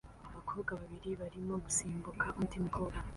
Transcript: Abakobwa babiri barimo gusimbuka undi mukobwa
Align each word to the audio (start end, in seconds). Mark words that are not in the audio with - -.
Abakobwa 0.27 0.71
babiri 0.79 1.09
barimo 1.21 1.53
gusimbuka 1.65 2.25
undi 2.39 2.57
mukobwa 2.65 2.97